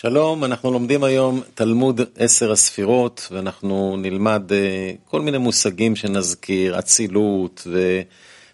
[0.00, 7.66] שלום, אנחנו לומדים היום תלמוד עשר הספירות, ואנחנו נלמד אה, כל מיני מושגים שנזכיר, אצילות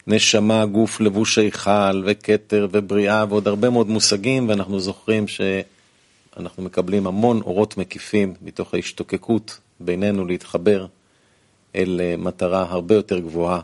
[0.06, 7.40] ונשמה, גוף, לבוש היכל, וכתר ובריאה, ועוד הרבה מאוד מושגים, ואנחנו זוכרים שאנחנו מקבלים המון
[7.40, 10.86] אורות מקיפים מתוך ההשתוקקות בינינו להתחבר
[11.76, 13.60] אל אה, מטרה הרבה יותר גבוהה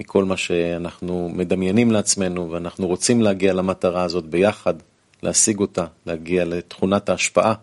[0.00, 4.74] מכל מה שאנחנו מדמיינים לעצמנו, ואנחנו רוצים להגיע למטרה הזאת ביחד.
[5.22, 7.54] להשיג אותה, להגיע לתכונת ההשפעה,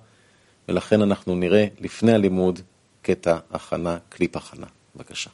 [0.69, 2.59] ולכן אנחנו נראה לפני הלימוד
[3.01, 4.67] קטע הכנה, קליפ הכנה.
[4.97, 5.29] בבקשה.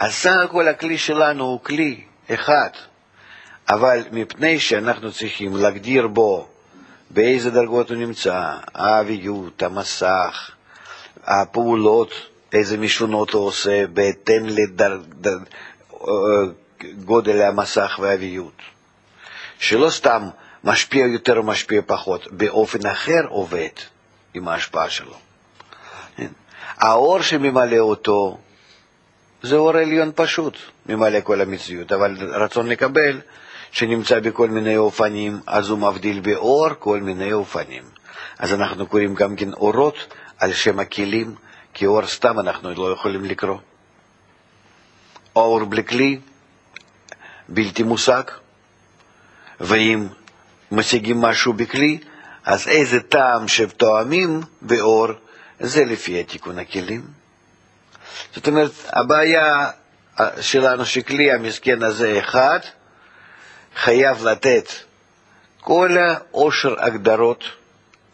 [0.00, 2.00] אז סך הכל הכלי שלנו הוא כלי
[2.34, 2.70] אחד,
[3.68, 6.48] אבל מפני שאנחנו צריכים להגדיר בו
[7.10, 10.50] באיזה דרגות הוא נמצא, האביות, המסך,
[11.24, 12.10] הפעולות,
[12.52, 14.46] איזה משונות הוא עושה בהתאם
[16.80, 18.62] לגודל המסך והאביות.
[19.58, 20.28] שלא סתם
[20.64, 23.68] משפיע יותר או משפיע פחות, באופן אחר עובד
[24.34, 25.14] עם ההשפעה שלו.
[26.16, 26.28] כן?
[26.76, 28.38] האור שממלא אותו
[29.42, 30.56] זה אור עליון פשוט,
[30.86, 33.20] ממלא כל המציאות, אבל רצון לקבל
[33.72, 37.82] שנמצא בכל מיני אופנים, אז הוא מבדיל באור כל מיני אופנים.
[38.38, 41.34] אז אנחנו קוראים גם כן אורות על שם הכלים,
[41.74, 43.58] כי אור סתם אנחנו לא יכולים לקרוא.
[45.36, 46.20] אור בלי כלי,
[47.48, 48.22] בלתי מושג,
[49.60, 50.06] ואם
[50.72, 51.98] משיגים משהו בכלי,
[52.44, 55.08] אז איזה טעם שתואמים באור,
[55.60, 57.02] זה לפי התיקון הכלים.
[58.34, 59.70] זאת אומרת, הבעיה
[60.40, 62.58] שלנו שכלי המסכן הזה אחד,
[63.76, 64.72] חייב לתת
[65.60, 67.44] כל העושר הגדרות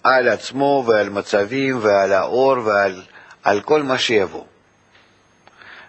[0.03, 3.03] על עצמו ועל מצבים ועל האור ועל
[3.43, 4.45] על כל מה שיבוא.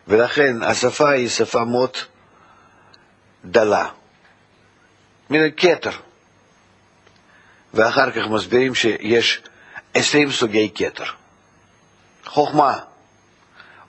[0.08, 1.98] ולכן השפה היא שפה מאוד
[3.46, 3.90] דלה,
[5.30, 5.92] מן כתר.
[7.76, 9.42] ואחר כך מסבירים שיש
[9.94, 11.04] עשרים סוגי כתר.
[12.26, 12.80] חוכמה,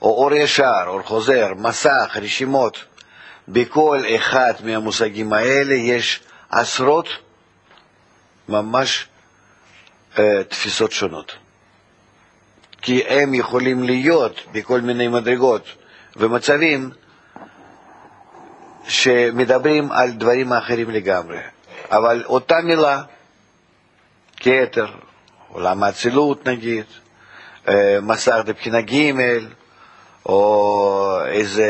[0.02, 2.84] או אור ישר, אור חוזר, מסך, רשימות,
[3.48, 6.20] בכל אחד מהמושגים האלה יש
[6.50, 7.08] עשרות
[8.48, 9.06] ממש
[10.18, 11.32] אה, תפיסות שונות.
[12.82, 15.66] כי הם יכולים להיות בכל מיני מדרגות
[16.16, 16.90] ומצבים
[18.88, 21.38] שמדברים על דברים אחרים לגמרי,
[21.90, 23.02] אבל אותה מילה
[24.46, 24.86] כתר,
[25.48, 26.84] עולם האצילות נגיד,
[28.02, 29.12] מסך לבחינה ג'
[30.26, 31.68] או איזה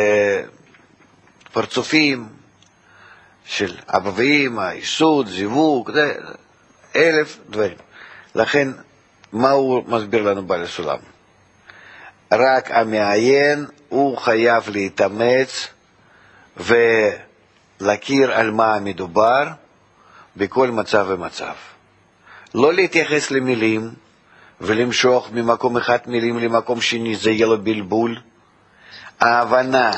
[1.53, 2.28] פרצופים
[3.44, 5.91] של אבא ואמא, ייסוד, זיווג,
[6.97, 7.76] אלף דברים.
[8.34, 8.69] לכן,
[9.32, 10.98] מה הוא מסביר לנו בעל הסולם?
[12.32, 15.69] רק המעיין הוא חייב להתאמץ
[16.56, 19.44] ולהכיר על מה מדובר
[20.36, 21.54] בכל מצב ומצב.
[22.55, 23.91] לא להתייחס למילים
[24.61, 28.21] ולמשוך ממקום אחד מילים למקום שני, זה יהיה לו בלבול.
[29.21, 29.91] ההבנה,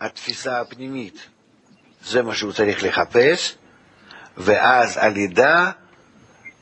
[0.00, 1.26] התפיסה הפנימית,
[2.04, 3.56] זה מה שהוא צריך לחפש,
[4.36, 5.70] ואז על ידה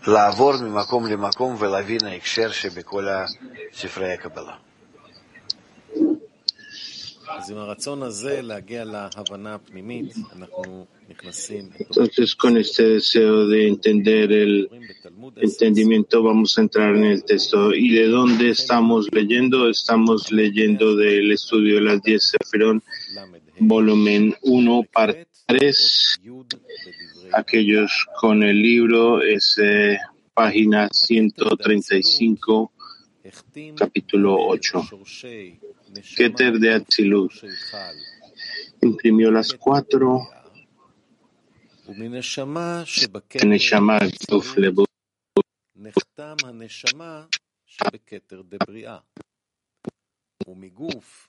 [0.07, 3.07] לעבור ממקום למקום ולהבין ההקשר שבכל
[3.73, 4.55] ספרי הקבלה.
[11.79, 14.69] Entonces, con este deseo de entender el
[15.37, 17.75] entendimiento, vamos a entrar en el texto.
[17.75, 19.69] ¿Y de dónde estamos leyendo?
[19.69, 22.83] Estamos leyendo del estudio de las 10 Sefirón,
[23.59, 26.21] volumen 1, parte 3.
[27.33, 29.99] Aquellos con el libro es eh,
[30.35, 32.73] página 135,
[33.77, 34.89] capítulo 8.
[36.18, 37.32] Keter de Atzilut.
[38.82, 40.10] Imprimió las cuatro
[43.42, 44.00] הנשמה,
[44.32, 44.88] גוף לבוש.
[45.76, 47.26] נחתם הנשמה
[47.66, 48.98] שבכתר דבריאה,
[50.48, 51.28] ומגוף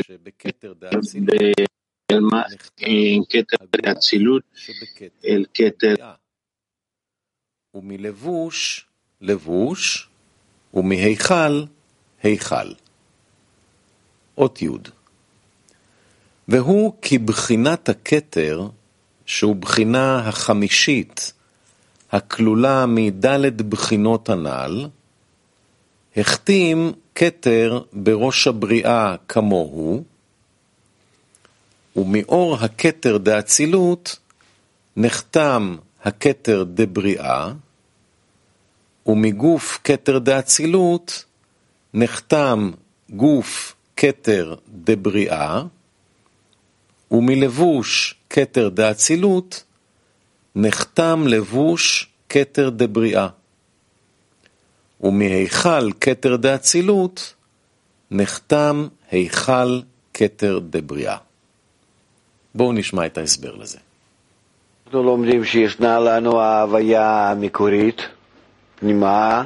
[0.00, 1.34] שבכתר דאצילות,
[2.80, 4.42] en כתר דאצילות,
[5.24, 5.94] אל כתר
[7.74, 8.86] ומלבוש,
[9.20, 10.08] לבוש,
[10.74, 11.64] ומהיכל,
[12.22, 12.81] היכל.
[14.37, 14.67] אות י'
[16.47, 18.67] והוא כבחינת הכתר
[19.25, 21.33] שהוא בחינה החמישית
[22.11, 24.87] הכלולה מדלת בחינות הנ"ל,
[26.17, 30.03] החתים כתר בראש הבריאה כמוהו,
[31.95, 34.19] ומאור הכתר דאצילות
[34.97, 37.51] נחתם הכתר דבריאה,
[39.05, 41.25] ומגוף כתר דאצילות
[41.93, 42.71] נחתם
[43.09, 45.61] גוף כתר דבריאה,
[47.11, 49.63] ומלבוש כתר דאצילות
[50.55, 53.27] נחתם לבוש כתר דבריאה,
[55.01, 57.33] ומהיכל כתר דאצילות
[58.11, 59.81] נחתם היכל
[60.13, 61.17] כתר דבריאה.
[62.55, 63.77] בואו נשמע את ההסבר לזה.
[64.85, 68.01] אנחנו לומדים שישנה לנו ההוויה המקורית,
[68.75, 69.45] פנימה,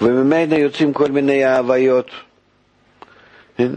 [0.00, 2.10] וממנה יוצאים כל מיני ההוויות.
[3.58, 3.72] כן?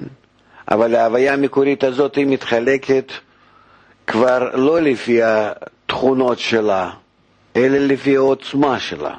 [0.71, 3.11] אבל ההוויה המקורית הזאת היא מתחלקת
[4.07, 6.89] כבר לא לפי התכונות שלה,
[7.55, 9.13] אלא לפי העוצמה שלה.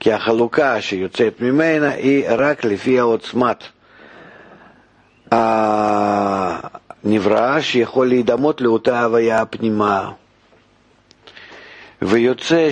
[0.00, 3.64] כי החלוקה שיוצאת ממנה היא רק לפי העוצמת
[5.30, 6.70] הנברא
[7.60, 10.10] שיכול להידמות לאותה הוויה הפנימה.
[12.02, 12.68] ויוצא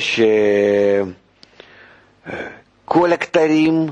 [2.86, 3.86] שכל הכתרים,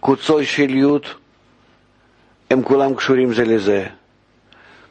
[0.00, 0.84] קוצו של י',
[2.50, 3.86] הם כולם קשורים זה לזה.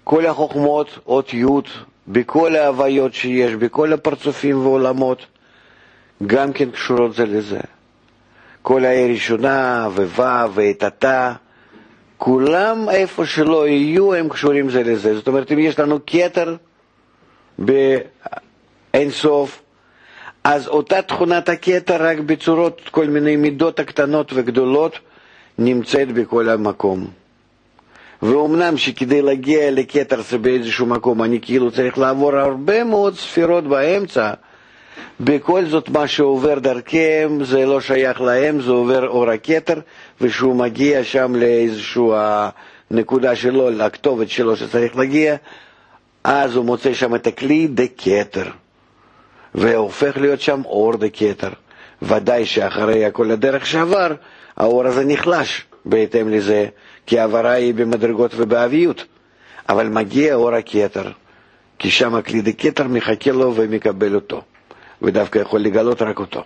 [0.03, 1.45] כל החוכמות, אות י',
[2.07, 5.25] בכל ההוויות שיש, בכל הפרצופים ועולמות,
[6.27, 7.59] גם כן קשורות זה לזה.
[8.61, 11.33] כל ה"א ראשונה וו' ואתתה,
[12.17, 15.15] כולם איפה שלא יהיו הם קשורים זה לזה.
[15.15, 16.55] זאת אומרת, אם יש לנו כתר
[17.59, 19.61] באין סוף,
[20.43, 24.99] אז אותה תכונת הכתר רק בצורות, כל מיני מידות הקטנות וגדולות,
[25.57, 27.22] נמצאת בכל המקום.
[28.23, 34.31] ואומנם שכדי להגיע לכתר זה באיזשהו מקום אני כאילו צריך לעבור הרבה מאוד ספירות באמצע,
[35.19, 39.79] בכל זאת מה שעובר דרכם זה לא שייך להם, זה עובר אור הכתר,
[40.21, 42.03] וכשהוא מגיע שם לאיזושהי
[42.91, 45.35] הנקודה שלו, לכתובת שלו שצריך להגיע,
[46.23, 48.45] אז הוא מוצא שם את הכלי דקטר,
[49.55, 51.49] והופך להיות שם אור דקטר.
[52.01, 54.11] ודאי שאחרי כל הדרך שעבר,
[54.57, 56.67] האור הזה נחלש בהתאם לזה,
[57.05, 59.05] כי העברה היא במדרגות ובאביות.
[59.69, 61.11] אבל מגיע אור הכתר,
[61.79, 64.41] כי שם הכלי דקטר מחכה לו ומקבל אותו.
[65.01, 66.43] ודווקא יכול לגלות רק אותו.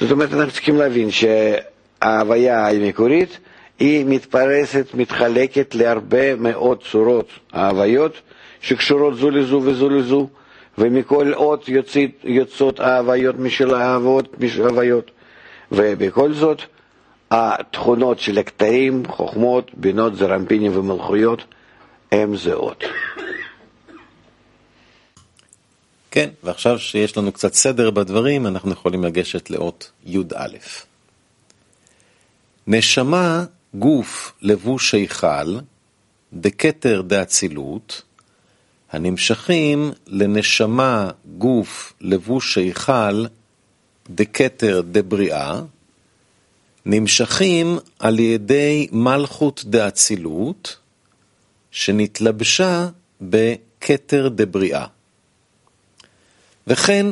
[0.00, 3.38] זאת אומרת, אנחנו צריכים להבין שההוויה המקורית
[3.78, 8.12] היא מתפרסת, מתחלקת להרבה מאוד צורות ההוויות
[8.60, 10.28] שקשורות זו לזו וזו לזו,
[10.78, 11.68] ומכל אות
[12.24, 15.10] יוצאות ההוויות משל ההוויות,
[15.72, 16.62] ובכל זאת
[17.34, 21.44] התכונות של הכתרים, חוכמות, בינות, זרמפינים ומלכויות
[22.12, 22.84] הם זהות.
[26.10, 30.48] כן, ועכשיו שיש לנו קצת סדר בדברים, אנחנו יכולים לגשת לאות י"א.
[32.66, 33.44] נשמה,
[33.74, 35.58] גוף, לבוש היכל,
[36.32, 38.02] דקטר דאצילות,
[38.90, 43.24] הנמשכים לנשמה, גוף, לבוש היכל,
[44.10, 45.60] דקטר דבריאה,
[46.86, 50.76] נמשכים על ידי מלכות דאצילות,
[51.70, 52.88] שנתלבשה
[53.20, 54.86] בכתר דבריאה.
[56.66, 57.06] וכן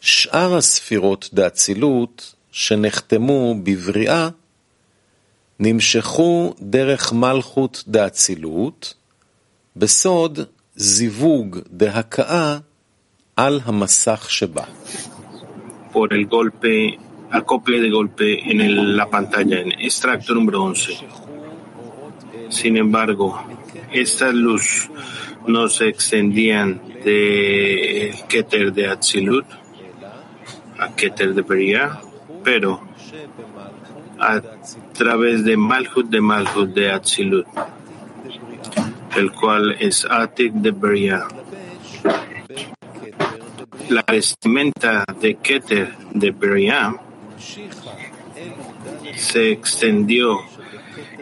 [0.00, 4.28] שאר הספירות דאצילות שנחתמו בבריאה
[5.60, 8.94] נמשכו דרך מלכות דאצילות
[9.76, 10.38] בסוד
[10.76, 12.58] זיווג דהכאה
[13.36, 14.64] על המסך שבה.
[15.92, 16.98] por el golpe,
[17.32, 20.98] acople de golpe en el, la pantalla, en extracto número 11.
[22.50, 23.42] Sin embargo,
[23.90, 24.90] esta luz
[25.46, 29.46] no se extendían de Keter de Atzilut
[30.78, 32.00] a Keter de Beria,
[32.44, 32.82] pero
[34.18, 34.40] a
[34.92, 37.46] través de Malhut de Malhut de Atzilut,
[39.16, 41.26] el cual es Atik de Beria.
[43.88, 46.94] La vestimenta de Keter de Beria
[49.16, 50.40] se extendió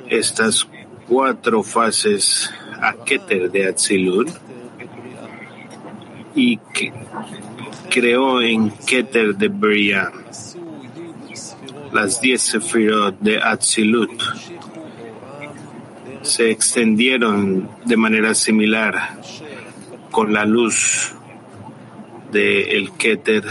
[0.08, 0.68] estas
[1.08, 4.28] cuatro fases a Keter de Atzilut
[6.34, 6.58] y
[7.90, 10.12] creó en Keter de Beria
[11.92, 14.22] las diez sefirot de Atzilut.
[16.22, 19.18] Se extendieron de manera similar
[20.10, 21.12] con la luz
[22.30, 23.44] del el Keter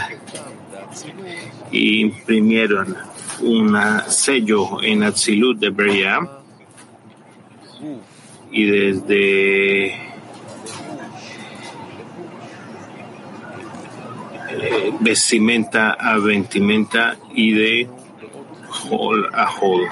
[1.70, 2.96] y imprimieron
[3.40, 6.20] un sello en Atzilut de Beria
[8.50, 10.10] y desde
[15.00, 17.88] vestimenta a vestimenta y de
[18.90, 19.88] hall a hall.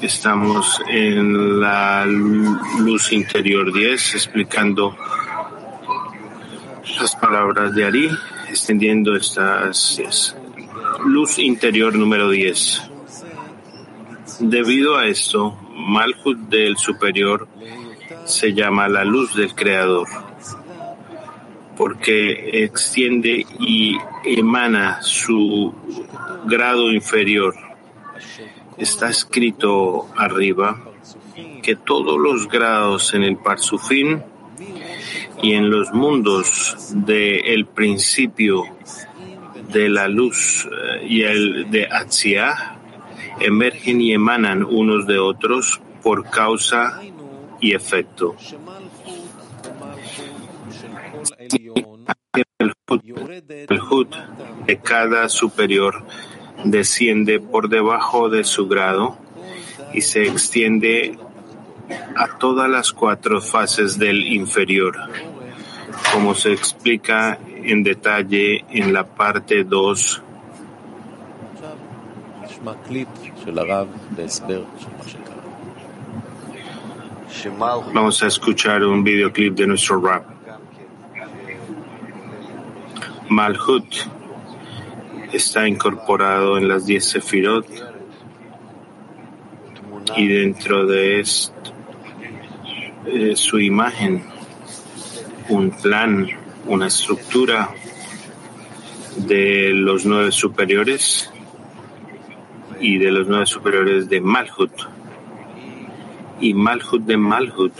[0.00, 4.94] Estamos en la luz interior 10 explicando
[7.00, 8.10] las palabras de Ari,
[8.48, 10.36] extendiendo estas 10.
[11.04, 12.90] Luz interior número 10.
[14.40, 17.48] Debido a esto, Malhut del superior
[18.24, 20.08] se llama la luz del creador.
[21.76, 25.74] porque extiende y emana su
[26.46, 27.54] grado inferior.
[28.78, 30.80] Está escrito arriba
[31.62, 34.22] que todos los grados en el Parsufim
[35.42, 38.64] y en los mundos del principio
[39.72, 42.78] de la luz eh, y el de Atziah
[43.40, 47.00] emergen y emanan unos de otros por causa
[47.60, 48.36] y efecto.
[53.68, 54.08] El Hud
[54.66, 56.04] de cada superior
[56.64, 59.18] desciende por debajo de su grado
[59.92, 61.18] y se extiende
[62.16, 64.96] a todas las cuatro fases del inferior,
[66.12, 70.22] como se explica en detalle en la parte 2
[77.92, 80.24] Vamos a escuchar un videoclip de nuestro rap.
[83.28, 83.86] Malhut
[85.32, 87.66] está incorporado en las 10 Sefirot
[90.16, 91.75] y dentro de esto
[93.06, 94.24] eh, su imagen,
[95.48, 96.28] un plan,
[96.66, 97.70] una estructura
[99.16, 101.30] de los nueve superiores
[102.80, 104.72] y de los nueve superiores de Malhut
[106.40, 107.72] y Malhut de Malhut.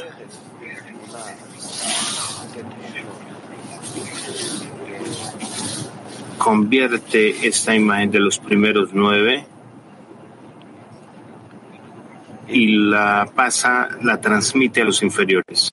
[6.38, 9.46] Convierte esta imagen de los primeros nueve
[12.56, 15.70] y la pasa, la transmite a los inferiores.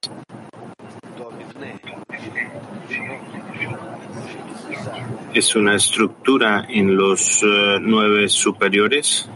[5.33, 9.29] Es una estructura en los eh, nueve superiores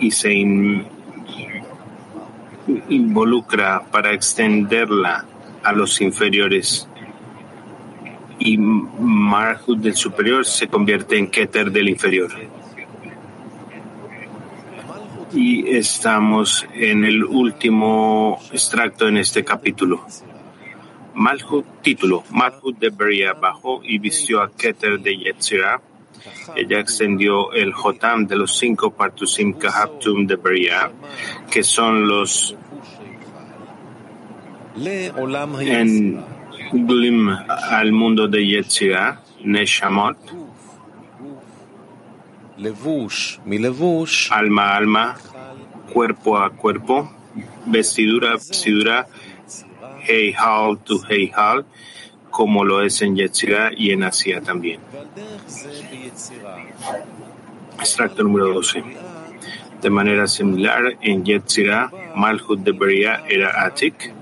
[0.00, 0.34] y se
[2.88, 5.24] involucra para extenderla
[5.62, 6.88] a los inferiores.
[8.40, 12.32] Y Marhut del superior se convierte en Keter del inferior
[15.32, 20.04] y estamos en el último extracto en este capítulo.
[21.14, 25.80] Malhut, título, Malhut de Beria bajó y vistió a Keter de Yetzirah.
[26.54, 30.90] Ella extendió el Jotam de los cinco Partusim Kahaptum de Beria,
[31.50, 32.54] que son los
[35.60, 36.24] en
[36.72, 40.18] Glim al mundo de Yetzirah, Neshamot,
[44.30, 45.16] alma a alma,
[45.92, 47.10] cuerpo a cuerpo,
[47.66, 49.06] vestidura a vestidura,
[50.06, 51.66] Heihal to Heihal,
[52.30, 54.80] como lo es en Yetzirah y en Asia también.
[57.78, 58.82] Extracto número 12.
[59.82, 64.12] De manera similar, en Yetzirah, Malhut de Beria era Atik,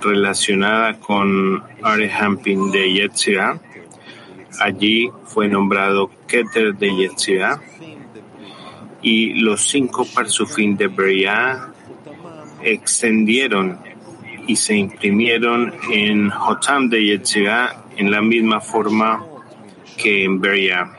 [0.00, 3.60] relacionada con Arehampin de Yetzirah,
[4.60, 7.60] Allí fue nombrado Keter de Yetzirah
[9.02, 11.72] y los cinco Parsufim de Beria
[12.62, 13.78] extendieron
[14.48, 19.24] y se imprimieron en Hotam de Yetzirah en la misma forma
[19.96, 20.90] que en Beria.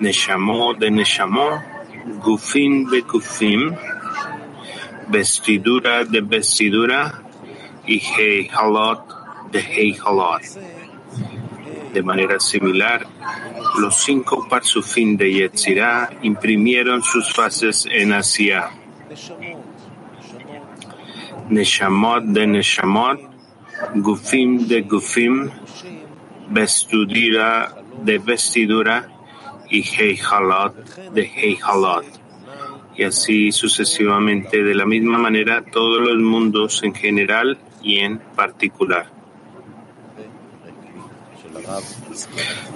[0.00, 1.62] Neshamó de Neshamó,
[2.22, 3.74] Gufim de Gufim,
[5.08, 7.22] vestidura de vestidura
[7.86, 10.42] y Heihalot de Heihalot.
[11.92, 13.06] De manera similar,
[13.78, 18.70] los cinco Parsufim de Yetzirah imprimieron sus fases en Asia.
[21.50, 23.20] Neshamot de Neshamot,
[23.96, 25.50] Gufim de Gufim,
[26.48, 29.08] vestidura de vestidura
[29.68, 32.04] y Heihalot de Heihalot.
[32.96, 39.21] Y así sucesivamente, de la misma manera, todos los mundos en general y en particular.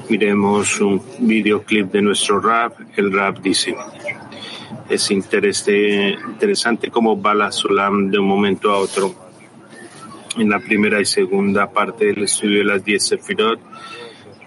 [0.08, 2.78] Miremos un videoclip de nuestro rap.
[2.96, 3.74] El rap dice,
[4.88, 9.14] es interesante cómo va la Sulam de un momento a otro.
[10.38, 13.60] En la primera y segunda parte del estudio de las 10 Sefirot,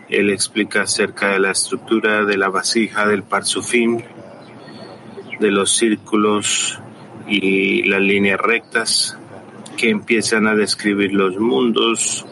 [0.07, 4.01] él explica acerca de la estructura de la vasija del Parsufim,
[5.39, 6.79] de los círculos
[7.27, 9.17] y las líneas rectas,
[9.79, 12.25] que empiezan a describir los mundos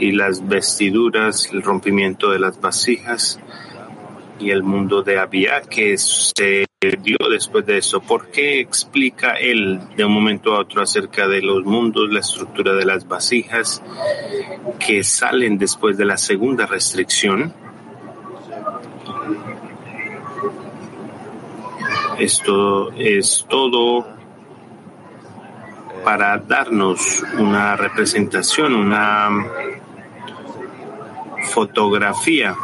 [0.00, 3.38] y las vestiduras, el rompimiento de las vasijas
[4.40, 6.64] y el mundo de Abia que se
[7.02, 8.00] dio después de eso.
[8.00, 12.72] ¿Por qué explica él de un momento a otro acerca de los mundos, la estructura
[12.72, 13.82] de las vasijas
[14.78, 17.52] que salen después de la segunda restricción?
[22.18, 24.13] Esto es todo
[26.04, 29.30] para darnos una representación, una
[31.44, 32.54] fotografía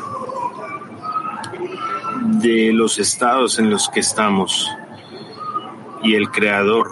[2.22, 4.70] de los estados en los que estamos
[6.02, 6.90] y el creador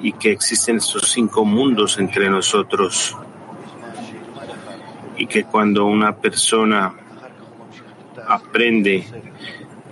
[0.00, 3.16] y que existen estos cinco mundos entre nosotros
[5.16, 6.94] y que cuando una persona
[8.28, 9.04] aprende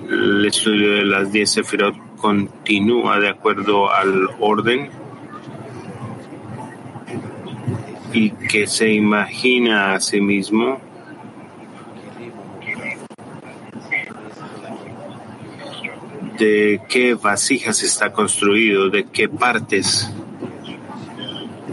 [0.09, 5.02] el estudio de las diez sefirot continúa de acuerdo al orden
[8.13, 10.81] y que se imagina a sí mismo
[16.39, 20.13] de qué vasijas está construido, de qué partes.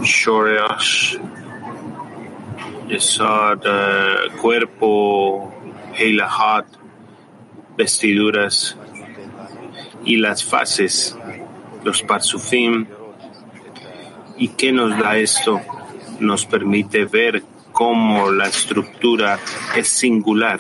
[0.02, 1.20] Shoresh,
[2.88, 3.66] Yesod,
[4.40, 5.54] cuerpo,
[5.98, 6.68] Heilahat,
[7.76, 8.78] vestiduras
[10.06, 11.18] y las fases,
[11.84, 12.86] los parsufim.
[14.38, 15.60] ¿Y qué nos da esto?
[16.20, 19.40] Nos permite ver cómo la estructura
[19.76, 20.60] es singular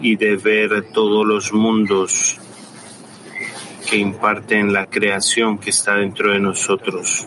[0.00, 2.38] y de ver todos los mundos
[3.88, 7.26] que imparten la creación que está dentro de nosotros.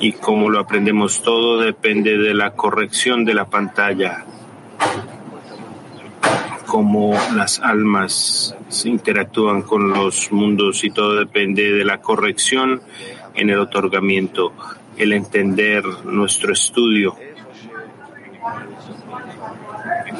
[0.00, 4.24] Y cómo lo aprendemos todo depende de la corrección de la pantalla,
[6.66, 12.82] cómo las almas se interactúan con los mundos y todo depende de la corrección
[13.34, 14.52] en el otorgamiento,
[14.96, 17.16] el entender nuestro estudio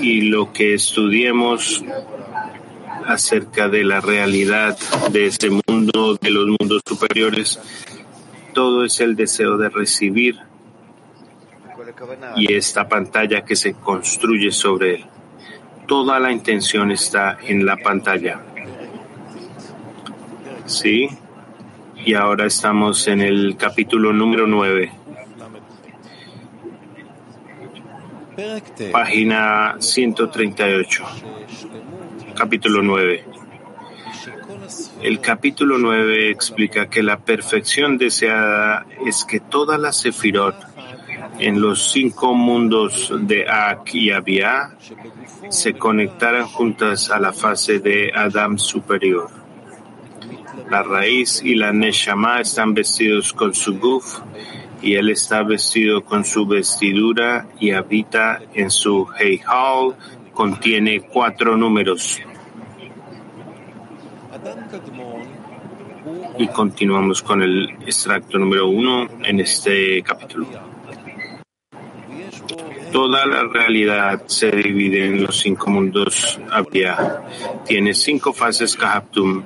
[0.00, 1.85] y lo que estudiemos
[3.06, 4.76] acerca de la realidad
[5.11, 7.61] de este mundo, de los mundos superiores,
[8.52, 10.37] todo es el deseo de recibir
[12.37, 15.04] y esta pantalla que se construye sobre él.
[15.87, 18.40] Toda la intención está en la pantalla.
[20.66, 21.09] ¿Sí?
[22.05, 24.93] Y ahora estamos en el capítulo número 9.
[28.93, 31.05] Página 138.
[32.37, 33.25] Capítulo 9.
[35.03, 40.57] El capítulo 9 explica que la perfección deseada es que todas las sefirot
[41.38, 44.77] en los cinco mundos de Ak y Abia
[45.49, 49.43] se conectaran juntas a la fase de Adam superior.
[50.70, 54.20] La raíz y la Neshama están vestidos con su guf
[54.83, 59.96] y él está vestido con su vestidura y habita en su Heihal,
[60.33, 62.20] contiene cuatro números.
[66.38, 70.46] Y continuamos con el extracto número uno en este capítulo.
[72.92, 77.22] Toda la realidad se divide en los cinco mundos Abia.
[77.66, 79.42] Tiene cinco fases Kahaptum,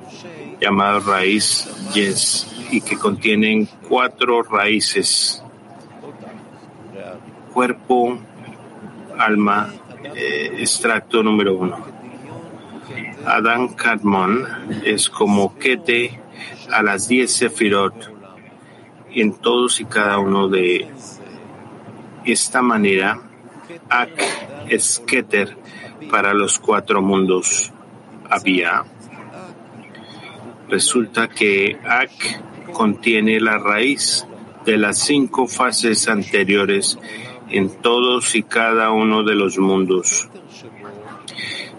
[0.59, 5.43] llamado raíz Yes, y que contienen cuatro raíces,
[7.53, 8.19] cuerpo,
[9.17, 9.73] alma,
[10.15, 11.77] eh, extracto número uno.
[13.25, 14.45] Adán Kadmon
[14.83, 16.19] es como Kete
[16.71, 18.13] a las diez Sefirot
[19.11, 20.87] en todos y cada uno de
[22.25, 23.21] esta manera.
[23.89, 24.09] Ak
[24.67, 25.57] es Keter
[26.11, 27.71] para los cuatro mundos.
[28.29, 28.83] Había.
[30.69, 34.25] Resulta que Ak contiene la raíz
[34.65, 36.99] de las cinco fases anteriores
[37.49, 40.29] en todos y cada uno de los mundos.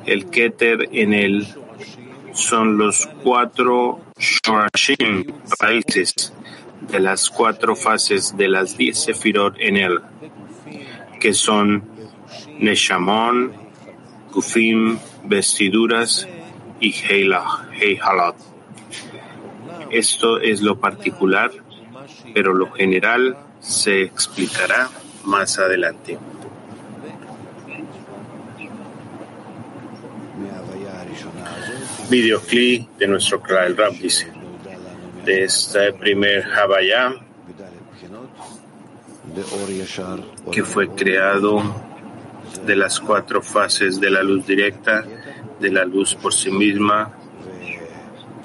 [0.06, 1.46] El Keter en él
[2.32, 5.24] son los cuatro Shorashim,
[5.60, 6.32] raíces
[6.80, 10.00] de las cuatro fases de las diez Sefirot en él,
[11.20, 11.84] que son
[12.58, 13.52] Neshamon,
[14.32, 16.26] Kufim, vestiduras
[16.80, 18.49] y Heihalat.
[19.90, 21.50] Esto es lo particular,
[22.34, 24.88] pero lo general se explicará
[25.24, 26.18] más adelante.
[32.08, 34.32] Videoclip de nuestro Kral Rap dice,
[35.24, 37.14] de este primer Havaya
[40.50, 41.62] que fue creado
[42.66, 45.04] de las cuatro fases de la luz directa,
[45.60, 47.12] de la luz por sí misma,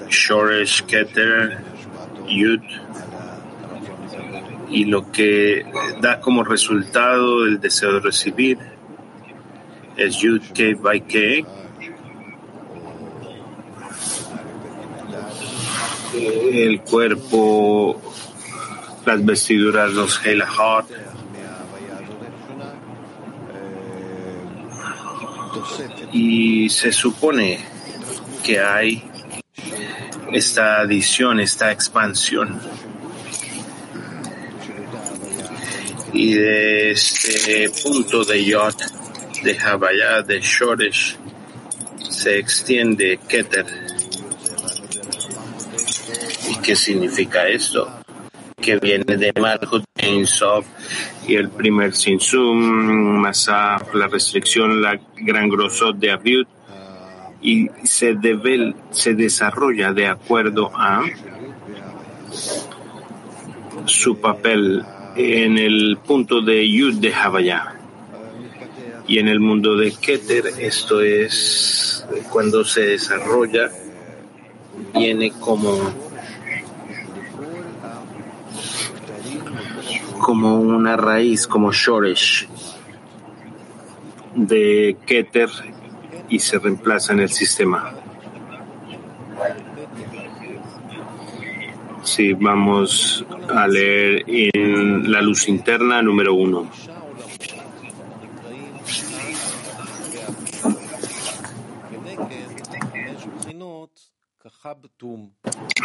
[0.08, 1.58] Shoresh Keter
[2.28, 2.62] Yud
[4.68, 5.64] y lo que
[6.00, 8.58] da como resultado el deseo de recibir
[9.96, 11.44] es Yud Ke by Ke
[16.52, 18.00] el cuerpo
[19.04, 20.86] las vestiduras los Helahot
[26.12, 27.58] y se supone
[28.44, 29.02] que hay
[30.32, 32.60] esta adición, esta expansión.
[36.16, 38.74] y de este punto de Yod,
[39.42, 41.16] de Havaya, de Shoresh,
[42.08, 43.66] se extiende Keter.
[46.48, 48.00] ¿Y qué significa esto?
[48.56, 49.84] Que viene de Malchut
[50.24, 50.66] Sof
[51.28, 56.46] y el primer Sinsum, Masaf, la restricción, la gran grosor de Abiud,
[57.46, 61.04] y se, debe, se desarrolla de acuerdo a
[63.84, 67.76] su papel en el punto de Yud de Havaya.
[69.06, 73.70] Y en el mundo de Keter, esto es cuando se desarrolla,
[74.92, 75.78] viene como,
[80.18, 82.48] como una raíz, como Shoresh
[84.34, 85.75] de Keter
[86.28, 87.92] y se reemplaza en el sistema.
[92.02, 96.70] Si vamos a leer en la luz interna número uno.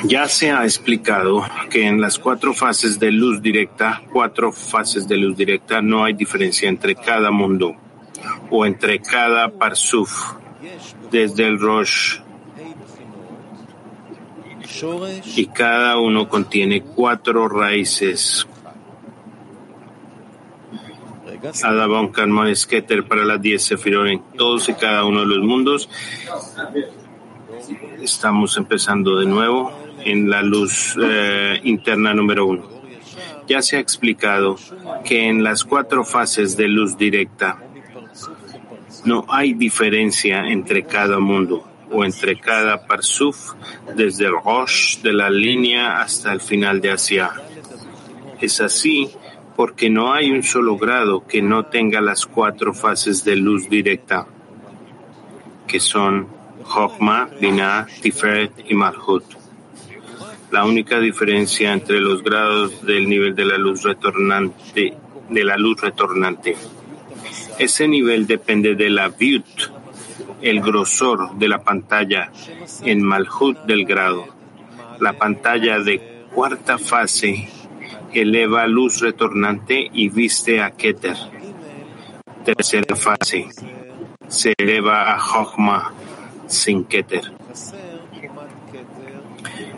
[0.06, 5.18] Ya se ha explicado que en las cuatro fases de luz directa, cuatro fases de
[5.18, 7.76] luz directa, no hay diferencia entre cada mundo
[8.50, 10.34] o entre cada parsuf,
[11.12, 12.20] desde el Rosh
[15.36, 18.48] y cada uno contiene cuatro raíces.
[21.64, 25.90] Adabon, Karmon, Sketer para las diez Sefirot en todos y cada uno de los mundos.
[28.02, 29.72] Estamos empezando de nuevo
[30.04, 32.70] en la luz eh, interna número uno.
[33.48, 34.56] Ya se ha explicado
[35.04, 37.60] que en las cuatro fases de luz directa
[39.06, 43.54] no hay diferencia entre cada mundo o entre cada parsuf,
[43.96, 47.32] desde el Rosh de la línea hasta el final de Asia.
[48.40, 49.10] Es así
[49.56, 54.26] porque no hay un solo grado que no tenga las cuatro fases de luz directa,
[55.68, 56.28] que son
[56.64, 59.24] Chokma, Binah, Tiferet y Malhut.
[60.52, 64.94] La única diferencia entre los grados del nivel de la luz retornante,
[65.30, 66.56] de la luz retornante.
[67.62, 69.46] Ese nivel depende de la Viut,
[70.42, 72.32] el grosor de la pantalla
[72.84, 74.26] en Malhut del grado.
[75.00, 77.50] La pantalla de cuarta fase
[78.14, 81.16] eleva luz retornante y viste a Keter.
[82.44, 83.50] Tercera fase
[84.28, 85.94] se eleva a Jochma
[86.48, 87.32] sin Keter.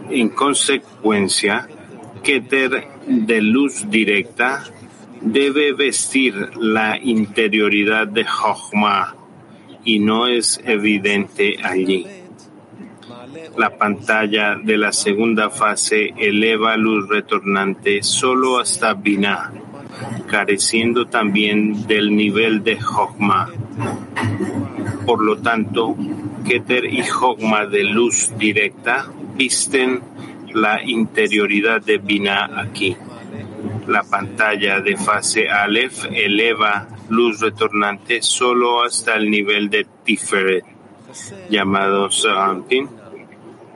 [0.10, 1.67] En consecuencia,
[2.24, 4.63] Keter de luz directa
[5.24, 9.16] debe vestir la interioridad de Jochma
[9.84, 12.06] y no es evidente allí.
[13.58, 19.52] La pantalla de la segunda fase eleva luz retornante solo hasta Binah,
[20.28, 23.50] careciendo también del nivel de Hogma.
[25.06, 25.96] Por lo tanto,
[26.48, 30.02] Keter y Hogma de luz directa visten
[30.54, 32.96] la interioridad de Binah aquí.
[33.88, 40.63] La pantalla de fase Aleph eleva luz retornante solo hasta el nivel de Tiferet,
[41.50, 42.89] llamado Serampin.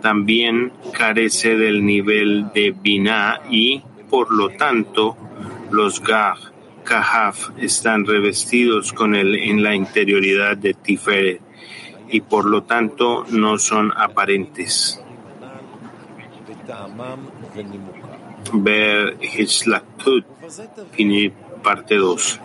[0.02, 5.17] También carece del nivel de Binah y, por lo tanto,
[5.72, 6.38] los Gag,
[6.84, 11.41] Kahaf están revestidos con él en la interioridad de Tiferet
[12.10, 15.04] y por lo tanto no son aparentes
[18.54, 20.26] ver Hishlaktut,
[21.64, 22.40] parte 2.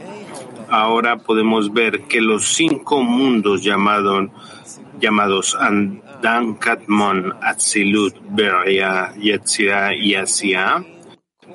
[0.68, 4.30] Ahora podemos ver que los cinco mundos llamados,
[5.00, 10.84] llamados Andan, Katmon, Atzilut, Beria, Yetzirah y Asia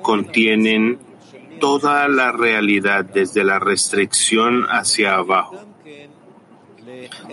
[0.02, 0.98] contienen
[1.58, 5.56] toda la realidad desde la restricción hacia abajo.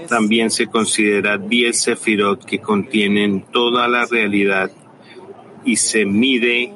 [0.09, 4.71] También se considera 10 sefirot que contienen toda la realidad
[5.63, 6.73] y se mide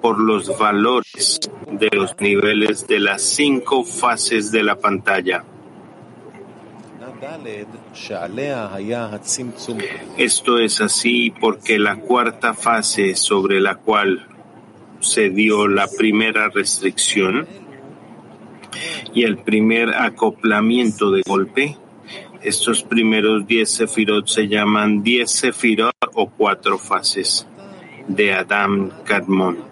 [0.00, 5.44] por los valores de los niveles de las cinco fases de la pantalla.
[10.16, 14.26] Esto es así porque la cuarta fase sobre la cual
[15.00, 17.46] se dio la primera restricción
[19.12, 21.76] y el primer acoplamiento de golpe,
[22.42, 27.46] estos primeros diez sefirot se llaman diez sefirot o cuatro fases
[28.06, 29.67] de Adam Kadmon.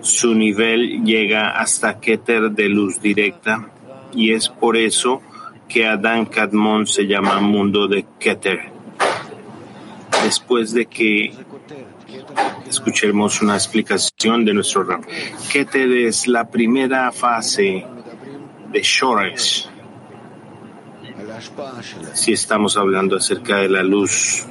[0.00, 3.70] Su nivel llega hasta Keter de luz directa
[4.14, 5.22] y es por eso
[5.68, 8.72] que Adam Kadmon se llama mundo de Keter.
[10.24, 11.32] Después de que
[12.68, 15.02] Escuchemos una explicación de nuestro rap.
[15.52, 17.84] Keter es la primera fase
[18.72, 19.68] de Shoresh.
[22.14, 24.46] Si estamos hablando acerca de la luz,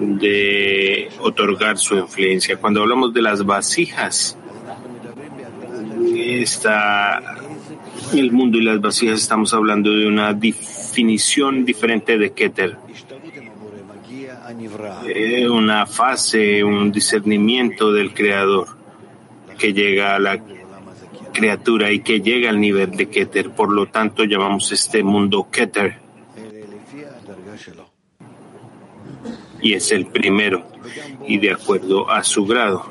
[0.00, 2.56] de otorgar su influencia.
[2.56, 4.36] Cuando hablamos de las vasijas,
[6.16, 7.20] está
[8.14, 12.78] el mundo y las vasijas, estamos hablando de una definición diferente de Keter.
[15.06, 18.66] Eh, una fase, un discernimiento del Creador
[19.58, 20.42] que llega a la
[21.32, 23.50] criatura y que llega al nivel de Keter.
[23.50, 26.09] Por lo tanto, llamamos este mundo Keter.
[29.62, 30.66] Y es el primero,
[31.26, 32.90] y de acuerdo a su grado.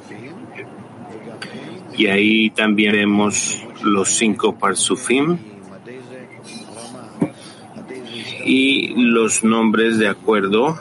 [1.98, 5.38] Y ahí también vemos los cinco parsufim
[8.46, 10.80] y los nombres de acuerdo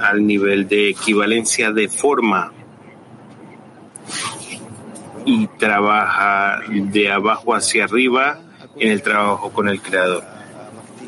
[0.00, 2.52] al nivel de equivalencia de forma
[5.24, 8.40] y trabaja de abajo hacia arriba
[8.78, 10.37] en el trabajo con el creador.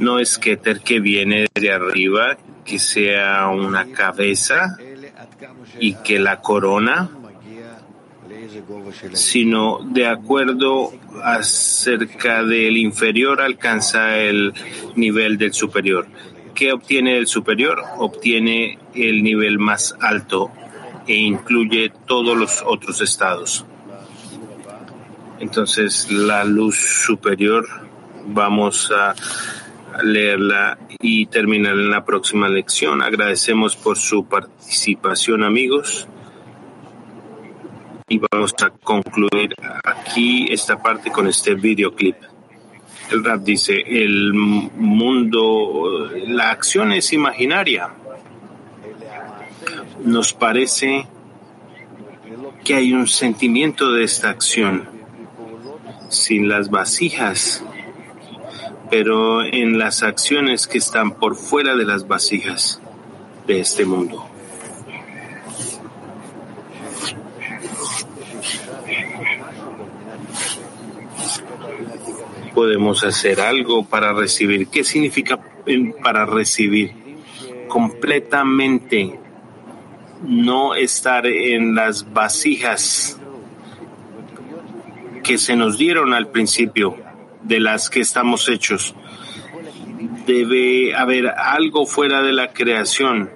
[0.01, 4.77] No es Keter que viene de arriba, que sea una cabeza
[5.79, 7.11] y que la corona,
[9.13, 14.53] sino de acuerdo acerca del inferior alcanza el
[14.97, 16.07] nivel del superior.
[16.55, 17.83] ¿Qué obtiene el superior?
[17.99, 20.51] Obtiene el nivel más alto
[21.07, 23.65] e incluye todos los otros estados.
[25.41, 27.67] Entonces, la luz superior,
[28.27, 29.15] vamos a
[30.03, 33.03] leerla y terminar en la próxima lección.
[33.03, 36.07] Agradecemos por su participación, amigos.
[38.09, 42.17] Y vamos a concluir aquí esta parte con este videoclip.
[43.11, 47.91] El rap dice, el mundo, la acción es imaginaria.
[50.05, 51.07] Nos parece
[52.65, 54.89] que hay un sentimiento de esta acción.
[56.09, 57.65] Sin las vasijas,
[58.91, 62.81] pero en las acciones que están por fuera de las vasijas
[63.47, 64.31] de este mundo.
[72.61, 74.69] podemos hacer algo para recibir.
[74.69, 75.41] ¿Qué significa
[76.03, 76.93] para recibir?
[77.69, 79.19] Completamente
[80.23, 83.19] no estar en las vasijas
[85.23, 86.97] que se nos dieron al principio,
[87.43, 88.95] de las que estamos hechos.
[90.27, 93.31] Debe haber algo fuera de la creación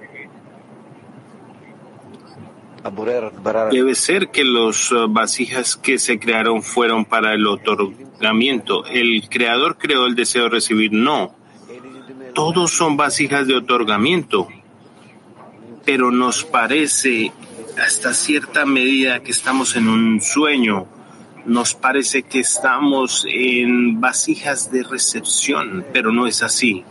[3.71, 8.85] Debe ser que los uh, vasijas que se crearon fueron para el otorgamiento.
[8.85, 10.93] El creador creó el deseo de recibir.
[10.93, 11.35] No.
[12.35, 14.47] Todos son vasijas de otorgamiento.
[15.83, 17.31] Pero nos parece
[17.83, 20.85] hasta cierta medida que estamos en un sueño.
[21.45, 26.83] Nos parece que estamos en vasijas de recepción, pero no es así.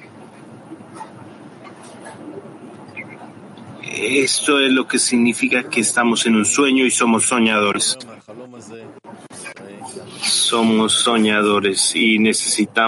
[3.83, 7.97] Esto es lo que significa que estamos en un sueño y somos soñadores.
[10.21, 12.75] Somos soñadores y necesitamos